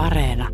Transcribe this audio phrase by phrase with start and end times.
[0.00, 0.48] Areena.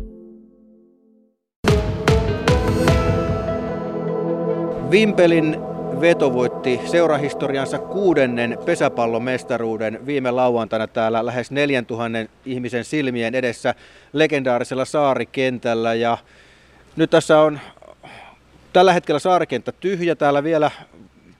[4.91, 5.57] Vimpelin
[6.01, 13.75] veto voitti seurahistoriansa kuudennen pesäpallomestaruuden viime lauantaina täällä lähes 4000 ihmisen silmien edessä
[14.13, 15.93] legendaarisella saarikentällä.
[15.93, 16.17] Ja
[16.95, 17.59] nyt tässä on
[18.73, 20.15] tällä hetkellä saarikenttä tyhjä.
[20.15, 20.71] Täällä vielä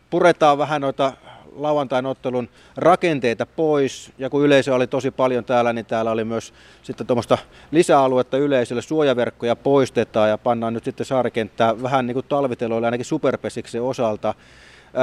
[0.09, 1.13] puretaan vähän noita
[1.57, 4.11] lauantain ottelun rakenteita pois.
[4.17, 6.53] Ja kun yleisö oli tosi paljon täällä, niin täällä oli myös
[6.83, 7.37] sitten tuommoista
[7.71, 8.81] lisäaluetta yleisölle.
[8.81, 14.33] Suojaverkkoja poistetaan ja pannaan nyt sitten saarikenttää vähän niin kuin talviteloille ainakin superpesiksen osalta.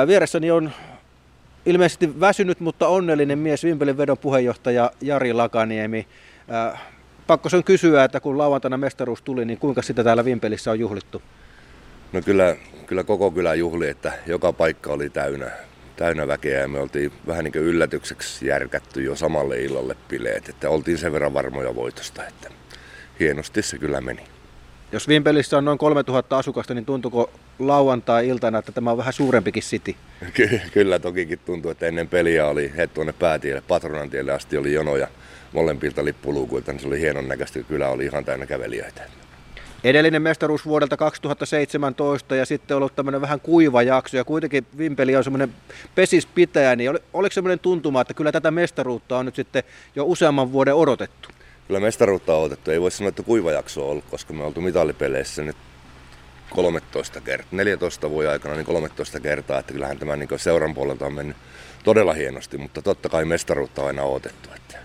[0.07, 0.71] Vieressäni on
[1.67, 6.07] ilmeisesti väsynyt, mutta onnellinen mies, Vimpelin vedon puheenjohtaja Jari Lakaniemi.
[7.27, 11.23] Pakko sen kysyä, että kun lauantaina mestaruus tuli, niin kuinka sitä täällä Vimpelissä on juhlittu?
[12.13, 15.51] No kyllä, kyllä koko kylä juhli, että joka paikka oli täynnä,
[15.97, 20.71] täynnä väkeä ja me oltiin vähän niin kuin yllätykseksi järkätty jo samalle illalle bileet, että
[20.71, 22.51] oltiin sen verran varmoja voitosta, että
[23.21, 24.23] hienosti se kyllä meni.
[24.93, 29.95] Jos Vimpelissä on noin 3000 asukasta, niin tuntuuko lauantai-iltana, että tämä on vähän suurempikin city?
[30.35, 34.73] Ky- kyllä tokikin tuntuu, että ennen peliä oli heti tuonne päätielle, Patronan tielle asti oli
[34.73, 35.09] jonoja
[35.53, 39.03] molempilta lippuluukuilta, niin se oli hienon näköistä, kyllä oli ihan täynnä kävelijöitä.
[39.85, 45.25] Edellinen mestaruus vuodelta 2017 ja sitten ollut tämmöinen vähän kuiva jakso ja kuitenkin Vimpeli on
[45.25, 45.55] semmoinen
[45.95, 49.63] pesispitäjä, niin oli, oliko semmoinen tuntuma, että kyllä tätä mestaruutta on nyt sitten
[49.97, 51.29] jo useamman vuoden odotettu?
[51.67, 54.61] Kyllä mestaruutta on odotettu, ei voi sanoa, että kuiva jakso on ollut, koska me oltu
[54.61, 55.57] mitalipeleissä nyt
[56.51, 61.15] 13 kertaa, 14 vuoden aikana niin 13 kertaa, että kyllähän tämä niin seuran puolelta on
[61.15, 61.37] mennyt
[61.85, 64.79] todella hienosti, mutta totta kai mestaruutta on aina odotettu, että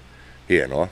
[0.49, 0.87] hienoa.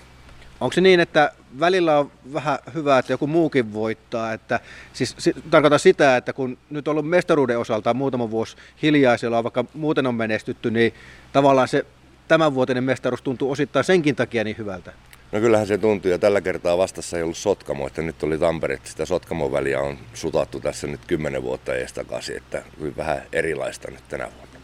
[0.62, 4.34] Onko se niin, että välillä on vähän hyvä, että joku muukin voittaa?
[4.34, 4.60] Että,
[4.94, 9.66] siis si, tarkoitan sitä, että kun nyt on ollut mestaruuden osalta muutama vuosi hiljaisella, vaikka
[9.74, 10.94] muuten on menestytty, niin
[11.34, 11.86] tavallaan se
[12.28, 14.94] tämänvuotinen mestaruus tuntuu osittain senkin takia niin hyvältä.
[15.32, 18.74] No kyllähän se tuntuu ja tällä kertaa vastassa ei ollut Sotkamo, että nyt oli Tampere,
[18.74, 22.64] että sitä Sotkamon väliä on sutattu tässä nyt kymmenen vuotta ees takaisin, että
[22.98, 24.57] vähän erilaista nyt tänä vuonna.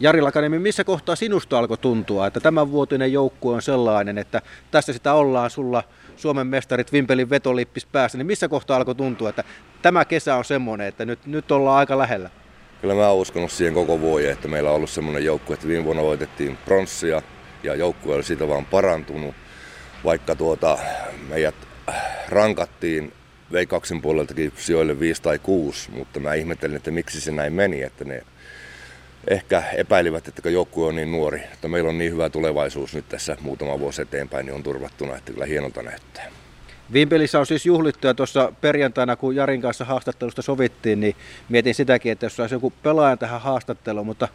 [0.00, 4.92] Jari Lakaniemi, missä kohtaa sinusta alkoi tuntua, että tämän vuotinen joukkue on sellainen, että tässä
[4.92, 5.82] sitä ollaan sulla
[6.16, 9.44] Suomen mestarit Vimpelin vetolippis päässä, niin missä kohtaa alkoi tuntua, että
[9.82, 12.30] tämä kesä on semmoinen, että nyt, nyt ollaan aika lähellä?
[12.80, 15.84] Kyllä mä oon uskonut siihen koko vuoden, että meillä on ollut semmoinen joukkue, että viime
[15.84, 17.22] vuonna voitettiin pronssia
[17.62, 19.34] ja joukkue oli siitä vaan parantunut,
[20.04, 20.78] vaikka tuota,
[21.28, 21.54] meidät
[22.28, 23.12] rankattiin
[23.52, 28.04] Veikkauksen puoleltakin sijoille 5 tai 6, mutta mä ihmettelin, että miksi se näin meni, että
[28.04, 28.22] ne
[29.28, 33.36] ehkä epäilivät, että joukkue on niin nuori, että meillä on niin hyvä tulevaisuus nyt tässä
[33.40, 36.24] muutama vuosi eteenpäin, niin on turvattuna, että kyllä hienolta näyttää.
[36.92, 41.16] Vimpelissä on siis juhlittu ja tuossa perjantaina, kun Jarin kanssa haastattelusta sovittiin, niin
[41.48, 44.28] mietin sitäkin, että jos saisi joku pelaajan tähän haastatteluun, mutta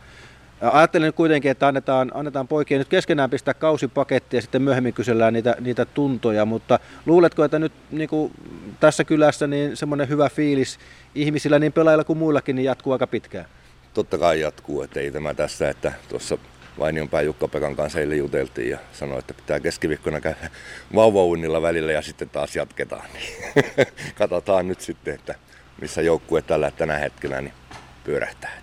[0.61, 5.33] Ajattelin nyt kuitenkin, että annetaan, annetaan poikien nyt keskenään pistää kausipaketti ja sitten myöhemmin kysellään
[5.33, 8.31] niitä, niitä tuntoja, mutta luuletko, että nyt niin kuin
[8.79, 10.79] tässä kylässä niin semmoinen hyvä fiilis
[11.15, 13.45] ihmisillä, niin pelaajilla kuin muillakin, niin jatkuu aika pitkään?
[13.93, 16.37] Totta kai jatkuu, että ei tämä tässä, että tuossa
[16.79, 20.49] Vainionpää Jukka-Pekan kanssa eilen juteltiin ja sanoi, että pitää keskiviikkona käydä
[20.95, 23.05] vauvaunnilla välillä ja sitten taas jatketaan.
[23.13, 23.53] Niin
[24.19, 25.35] katsotaan nyt sitten, että
[25.81, 27.53] missä joukkue tällä tänä hetkellä niin
[28.03, 28.61] pyörähtää.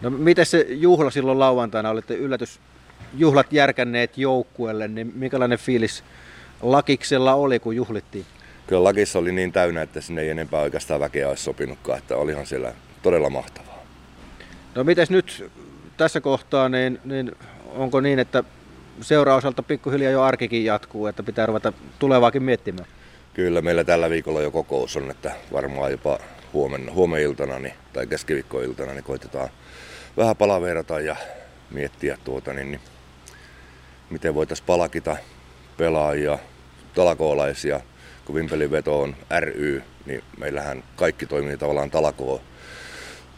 [0.00, 6.04] No miten se juhla silloin lauantaina, olitte yllätysjuhlat järkänneet joukkueelle, niin minkälainen fiilis
[6.62, 8.26] Lakiksella oli, kun juhlittiin?
[8.66, 12.46] Kyllä Lakissa oli niin täynnä, että sinne ei enempää oikeastaan väkeä olisi sopinutkaan, että olihan
[12.46, 12.72] siellä
[13.02, 13.75] todella mahtavaa.
[14.76, 15.50] No miten nyt
[15.96, 17.32] tässä kohtaa, niin, niin
[17.66, 18.44] onko niin, että
[19.00, 22.88] seuraosalta pikkuhiljaa jo arkikin jatkuu, että pitää ruveta tulevaakin miettimään?
[23.34, 26.18] Kyllä, meillä tällä viikolla jo kokous on, että varmaan jopa
[26.52, 29.48] huomenna, huomeniltana niin, tai keskiviikkoiltana niin koitetaan
[30.16, 31.16] vähän palaverata ja
[31.70, 32.80] miettiä tuota, niin, niin
[34.10, 35.16] miten voitaisiin palakita
[35.76, 36.38] pelaajia,
[36.94, 37.80] talakoolaisia.
[38.24, 42.40] Kun Vimpelin veto on ry, niin meillähän kaikki toimii tavallaan talakoo,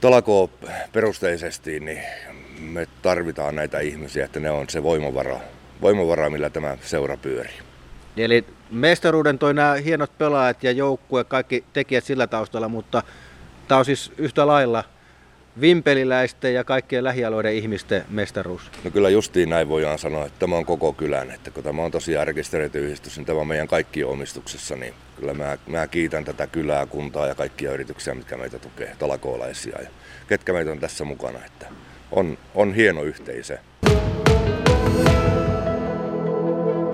[0.00, 0.50] talakoo
[0.92, 2.02] perusteisesti, niin
[2.60, 5.40] me tarvitaan näitä ihmisiä, että ne on se voimavara,
[5.80, 7.58] voimavara millä tämä seura pyörii.
[8.16, 13.02] Eli mestaruuden toi nämä hienot pelaajat ja joukkue, kaikki tekijät sillä taustalla, mutta
[13.68, 14.84] tämä on siis yhtä lailla
[15.60, 18.70] vimpeliläisten ja kaikkien lähialueiden ihmisten mestaruus.
[18.84, 21.90] No kyllä justiin näin voidaan sanoa, että tämä on koko kylän, että kun tämä on
[21.90, 26.46] tosiaan rekisteröity yhdistys, niin tämä on meidän kaikki omistuksessa, niin kyllä mä, mä kiitän tätä
[26.46, 29.88] kylää, kuntaa ja kaikkia yrityksiä, mitkä meitä tukee, talakoolaisia ja
[30.28, 31.66] ketkä meitä on tässä mukana, että
[32.10, 33.58] on, on hieno yhteisö.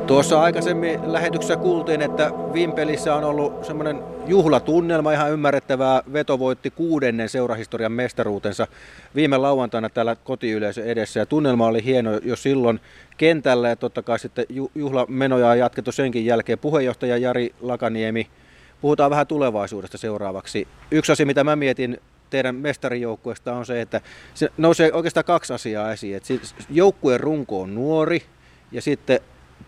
[0.06, 6.02] Tuossa aikaisemmin lähetyksessä kuultiin, että Vimpelissä on ollut semmoinen juhlatunnelma, ihan ymmärrettävää.
[6.12, 8.66] Veto voitti kuudennen seurahistorian mestaruutensa
[9.14, 11.20] viime lauantaina täällä kotiyleisö edessä.
[11.20, 12.80] Ja tunnelma oli hieno jo silloin
[13.16, 16.58] kentällä ja totta kai sitten juhlamenoja on jatkettu senkin jälkeen.
[16.58, 18.26] Puheenjohtaja Jari Lakaniemi,
[18.80, 20.68] puhutaan vähän tulevaisuudesta seuraavaksi.
[20.90, 24.00] Yksi asia, mitä mä mietin teidän mestarijoukkueesta on se, että
[24.34, 26.16] se nousee oikeastaan kaksi asiaa esiin.
[26.16, 26.34] Että
[26.70, 28.22] joukkueen runko on nuori
[28.72, 29.20] ja sitten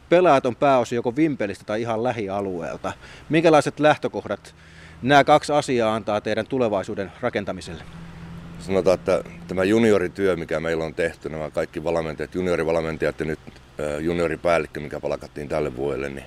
[0.08, 2.92] pelaajat on pääosin joko Vimpelistä tai ihan lähialueelta.
[3.28, 4.54] Minkälaiset lähtökohdat
[5.02, 7.82] nämä kaksi asiaa antaa teidän tulevaisuuden rakentamiselle?
[8.58, 13.38] Sanotaan, että tämä juniorityö, mikä meillä on tehty, nämä kaikki valmentajat, juniorivalmentajat ja nyt
[14.00, 16.26] junioripäällikkö, mikä palkattiin tälle vuodelle, niin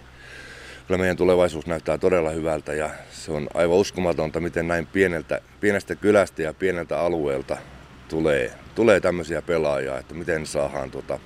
[0.88, 5.96] kyllä meidän tulevaisuus näyttää todella hyvältä ja se on aivan uskomatonta, miten näin pieneltä, pienestä
[5.96, 7.58] kylästä ja pieneltä alueelta
[8.08, 11.20] tulee, tulee tämmöisiä pelaajia, että miten saadaan tuota,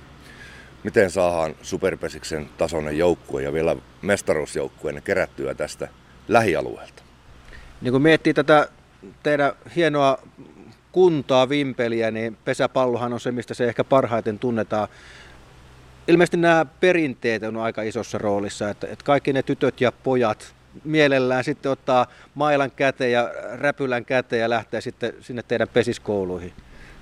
[0.84, 5.88] miten saadaan superpesiksen tasoinen joukkue ja vielä mestaruusjoukkue kerättyä tästä
[6.28, 7.02] lähialueelta.
[7.80, 8.68] Niin kun miettii tätä
[9.22, 10.18] teidän hienoa
[10.92, 14.88] kuntaa, Vimpeliä, niin pesäpallohan on se, mistä se ehkä parhaiten tunnetaan.
[16.08, 20.54] Ilmeisesti nämä perinteet on aika isossa roolissa, että, että kaikki ne tytöt ja pojat
[20.84, 26.52] mielellään sitten ottaa mailan käteen ja räpylän käteen ja lähtee sitten sinne teidän pesiskouluihin.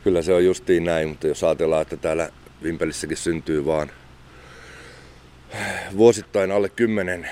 [0.04, 2.28] Kyllä se on justiin näin, mutta jos ajatellaan, että täällä
[2.62, 3.90] Vimpelissäkin syntyy vaan
[5.96, 7.30] vuosittain alle kymmenen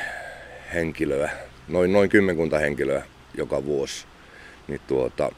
[0.74, 1.30] henkilöä,
[1.68, 3.02] noin, noin kymmenkunta henkilöä
[3.34, 4.06] joka vuosi,
[4.68, 5.32] niin tuota,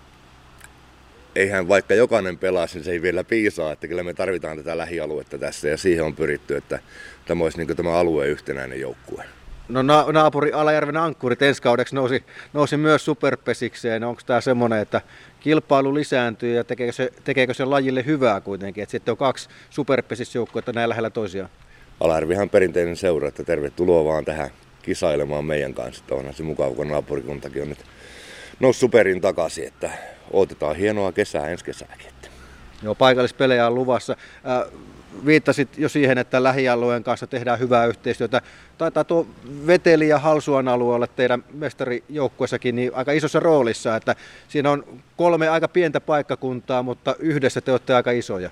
[1.37, 5.39] eihän vaikka jokainen pelaa, niin se ei vielä piisaa, että kyllä me tarvitaan tätä lähialuetta
[5.39, 6.79] tässä ja siihen on pyritty, että
[7.27, 9.25] tämä olisi niin tämä alueen yhtenäinen joukkue.
[9.73, 14.05] No na- naapuri Alajärven ankkurit ensi kaudeksi nousi, nousi myös superpesikseen.
[14.05, 15.01] Onko tämä semmoinen, että
[15.41, 20.73] kilpailu lisääntyy ja tekeekö se, tekeekö se lajille hyvää kuitenkin, että sitten on kaksi superpesisjoukkuetta
[20.73, 21.51] näin lähellä toisiaan?
[22.01, 24.51] Alajärvihan perinteinen seura, että tervetuloa vaan tähän
[24.83, 26.03] kisailemaan meidän kanssa.
[26.03, 27.85] Että onhan se mukava, kun naapurikuntakin on nyt
[28.61, 29.91] noussut superin takaisin, että
[30.31, 32.07] otetaan hienoa kesää ensi kesänäkin.
[32.83, 34.17] Joo, paikallispelejä on luvassa.
[34.47, 34.79] Äh,
[35.27, 38.43] viittasit jo siihen, että lähialueen kanssa tehdään hyvää yhteistyötä.
[38.79, 39.27] Taitaa tuo
[39.67, 44.17] Veteli ja Halsuan alueella teidän mestarijoukkuessakin niin aika isossa roolissa, että
[44.49, 44.85] siinä on
[45.17, 48.51] kolme aika pientä paikkakuntaa, mutta yhdessä te olette aika isoja.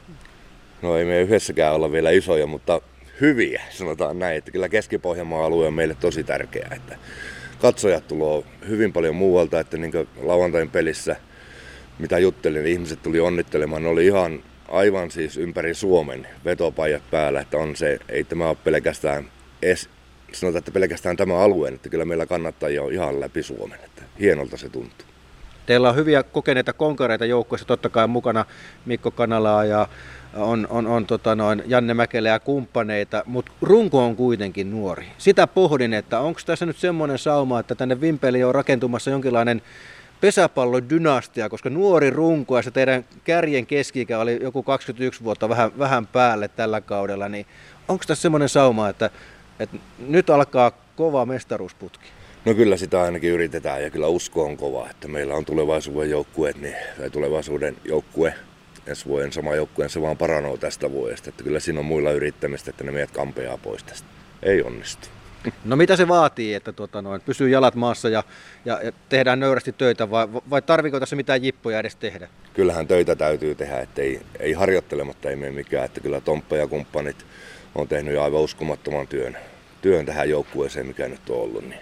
[0.83, 2.81] No ei me yhdessäkään olla vielä isoja, mutta
[3.21, 4.39] hyviä, sanotaan näin.
[4.39, 6.69] Että kyllä Keski-Pohjanmaan alue on meille tosi tärkeä.
[6.77, 6.97] Että
[7.61, 9.93] katsojat tulee hyvin paljon muualta, että niin
[10.23, 11.17] lauantain pelissä,
[11.99, 13.83] mitä juttelin, niin ihmiset tuli onnittelemaan.
[13.83, 18.57] Ne oli ihan aivan siis ympäri Suomen vetopajat päällä, että on se, ei tämä ole
[18.65, 19.25] pelkästään
[19.63, 19.89] es,
[20.33, 24.57] sanotaan, että pelkästään tämä alue, että kyllä meillä kannattaa jo ihan läpi Suomen, että hienolta
[24.57, 25.07] se tuntuu.
[25.67, 28.45] Teillä on hyviä kokeneita konkareita joukkueessa, totta kai mukana
[28.87, 29.89] Mikko Kanalaa ja
[30.35, 35.07] on, on, on tota noin Janne Mäkelä ja kumppaneita, mutta runko on kuitenkin nuori.
[35.19, 39.63] Sitä pohdin, että onko tässä nyt semmoinen sauma, että tänne Vimpeliin on rakentumassa jonkinlainen
[40.21, 46.07] pesäpallodynastia, koska nuori runko ja se teidän kärjen keski oli joku 21 vuotta vähän, vähän
[46.07, 47.47] päälle tällä kaudella, niin
[47.89, 49.11] onko tässä semmoinen sauma, että,
[49.61, 52.05] että nyt alkaa kova mestaruusputki?
[52.45, 56.61] No kyllä sitä ainakin yritetään ja kyllä usko on kova, että meillä on tulevaisuuden joukkueet,
[56.61, 58.35] niin, tai tulevaisuuden joukkue,
[58.87, 61.29] ensi vuoden sama joukkue, se vaan paranoo tästä vuodesta.
[61.29, 64.09] Että kyllä siinä on muilla yrittämistä, että ne meidät kampeaa pois tästä.
[64.43, 65.09] Ei onnistu.
[65.65, 68.25] No mitä se vaatii, että tuota noin, pysyy jalat maassa ja,
[68.65, 72.29] ja, ja tehdään nöyrästi töitä vai, vai tarviko tässä mitään jippoja edes tehdä?
[72.55, 75.85] Kyllähän töitä täytyy tehdä, että ei, ei harjoittelematta ei mene mikään.
[75.85, 77.27] Että kyllä Tomppa ja kumppanit
[77.75, 79.37] on tehnyt aivan uskomattoman työn,
[79.83, 81.69] työn tähän joukkueeseen, mikä nyt on ollut.
[81.69, 81.81] Niin.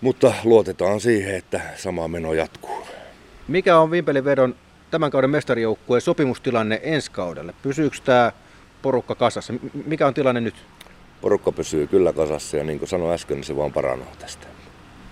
[0.00, 2.86] Mutta luotetaan siihen, että sama meno jatkuu.
[3.48, 4.54] Mikä on Vimpelivedon
[4.90, 7.54] tämän kauden mestarijoukkueen sopimustilanne ensi kaudelle?
[7.62, 8.32] Pysyykö tämä
[8.82, 9.54] porukka kasassa?
[9.86, 10.54] Mikä on tilanne nyt?
[11.20, 14.46] Porukka pysyy kyllä kasassa ja niin kuin sanoin äsken, niin se vaan paranuu tästä.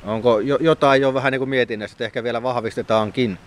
[0.05, 3.39] Onko jo, jotain jo vähän niin kuin mietinnässä, että ehkä vielä vahvistetaankin?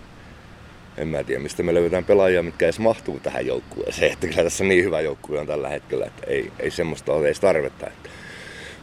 [0.98, 4.12] En mä tiedä, mistä me löydetään pelaajia, mitkä edes mahtuu tähän joukkueeseen.
[4.14, 7.40] Että kyllä tässä niin hyvä joukkue on tällä hetkellä, että ei, ei semmoista ole edes
[7.40, 7.88] tarvetta.
[7.88, 8.10] Että.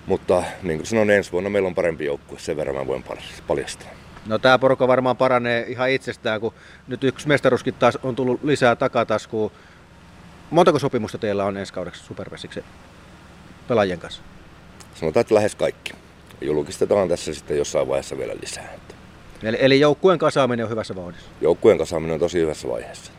[0.07, 3.05] Mutta niin kuin sanoin, ensi vuonna meillä on parempi joukkue, sen verran mä voin
[3.47, 3.89] paljastaa.
[4.27, 6.55] No tämä porukka varmaan paranee ihan itsestään, kun
[6.87, 9.53] nyt yksi mestaruuskin taas on tullut lisää takataskuun.
[10.51, 12.65] Montako sopimusta teillä on ensi kaudeksi Supervesiksi?
[13.69, 14.23] Pelaajien kanssa?
[14.95, 15.93] Sanotaan, että lähes kaikki.
[16.41, 18.75] Julkistetaan tässä sitten jossain vaiheessa vielä lisää.
[19.43, 21.27] Eli, eli joukkueen kasaaminen on hyvässä vauhdissa?
[21.41, 23.13] Joukkueen kasaaminen on tosi hyvässä vaiheessa.